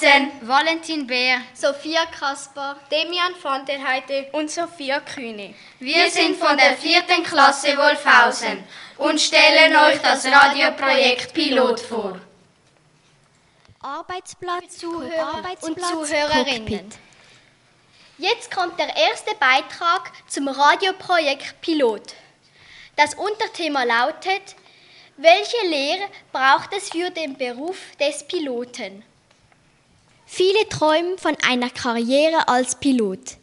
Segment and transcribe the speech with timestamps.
[0.00, 5.54] Eisen, Valentin Bär, Sophia Kasper, Demian van der Heide und Sophia Kühne.
[5.78, 8.64] Wir sind von der vierten Klasse Wolfhausen
[8.96, 12.18] und stellen euch das Radioprojekt Pilot vor.
[13.80, 16.66] Arbeitsplatz, Zuhörer Arbeitsplatz, und Zuhörerinnen.
[16.66, 16.98] Cockpit.
[18.18, 22.14] Jetzt kommt der erste Beitrag zum Radioprojekt Pilot.
[22.96, 24.56] Das Unterthema lautet,
[25.16, 29.04] welche Lehre braucht es für den Beruf des Piloten?
[30.32, 33.36] Viele träumen von einer Karriere als Pilot.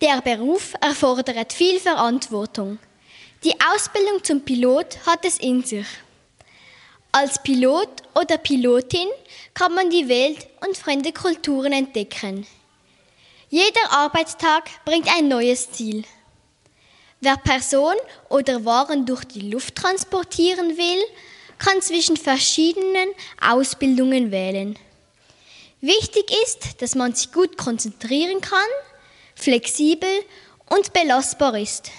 [0.00, 2.80] Der Beruf erfordert viel Verantwortung.
[3.44, 5.86] Die Ausbildung zum Pilot hat es in sich.
[7.12, 9.06] Als Pilot oder Pilotin
[9.54, 12.44] kann man die Welt und fremde Kulturen entdecken.
[13.48, 16.02] Jeder Arbeitstag bringt ein neues Ziel.
[17.20, 17.94] Wer Person
[18.28, 21.04] oder Waren durch die Luft transportieren will,
[21.58, 24.76] kann zwischen verschiedenen Ausbildungen wählen.
[25.86, 28.58] Wichtig ist, dass man sich gut konzentrieren kann,
[29.34, 30.08] flexibel
[30.70, 31.90] und belastbar ist.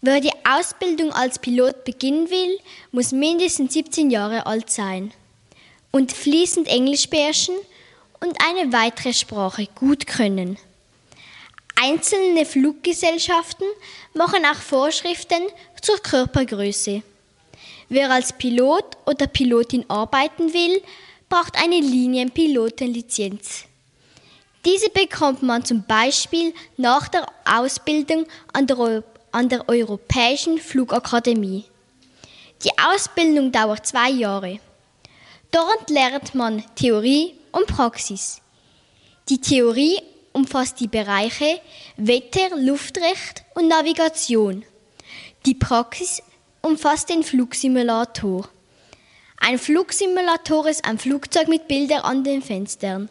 [0.00, 2.58] Wer die Ausbildung als Pilot beginnen will,
[2.90, 5.12] muss mindestens 17 Jahre alt sein
[5.92, 7.54] und fließend Englisch beherrschen
[8.18, 10.58] und eine weitere Sprache gut können.
[11.76, 13.68] Einzelne Fluggesellschaften
[14.14, 15.44] machen auch Vorschriften
[15.80, 17.02] zur Körpergröße.
[17.88, 20.82] Wer als Pilot oder Pilotin arbeiten will,
[21.34, 23.64] braucht eine Linienpilotenlizenz.
[24.64, 31.64] Diese bekommt man zum Beispiel nach der Ausbildung an der, an der Europäischen Flugakademie.
[32.62, 34.60] Die Ausbildung dauert zwei Jahre.
[35.50, 38.40] Dort lernt man Theorie und Praxis.
[39.28, 40.00] Die Theorie
[40.32, 41.60] umfasst die Bereiche
[41.96, 44.64] Wetter, Luftrecht und Navigation.
[45.46, 46.22] Die Praxis
[46.62, 48.48] umfasst den Flugsimulator.
[49.46, 53.10] Ein Flugsimulator ist ein Flugzeug mit Bildern an den Fenstern.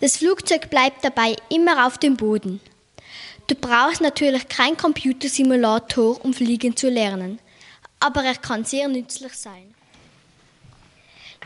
[0.00, 2.60] Das Flugzeug bleibt dabei immer auf dem Boden.
[3.48, 7.40] Du brauchst natürlich keinen Computersimulator, um fliegen zu lernen,
[7.98, 9.74] aber er kann sehr nützlich sein.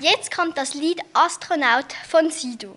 [0.00, 2.76] Jetzt kommt das Lied Astronaut von Sido.